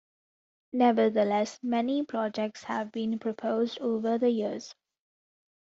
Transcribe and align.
Nevertheless, 0.73 1.59
many 1.61 2.01
projects 2.03 2.63
have 2.63 2.91
been 2.91 3.19
proposed 3.19 3.77
over 3.81 4.17
the 4.17 4.31
years. 4.31 4.73